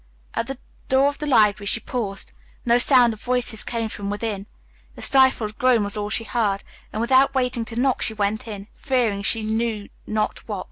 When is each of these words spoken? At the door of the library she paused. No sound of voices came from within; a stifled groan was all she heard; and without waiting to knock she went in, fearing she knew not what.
At 0.33 0.47
the 0.47 0.57
door 0.89 1.09
of 1.09 1.19
the 1.19 1.27
library 1.27 1.67
she 1.67 1.79
paused. 1.79 2.31
No 2.65 2.79
sound 2.79 3.13
of 3.13 3.21
voices 3.21 3.63
came 3.63 3.87
from 3.87 4.09
within; 4.09 4.47
a 4.97 5.01
stifled 5.03 5.59
groan 5.59 5.83
was 5.83 5.95
all 5.95 6.09
she 6.09 6.23
heard; 6.23 6.63
and 6.91 6.99
without 6.99 7.35
waiting 7.35 7.65
to 7.65 7.75
knock 7.75 8.01
she 8.01 8.15
went 8.15 8.47
in, 8.47 8.65
fearing 8.73 9.21
she 9.21 9.43
knew 9.43 9.89
not 10.07 10.39
what. 10.47 10.59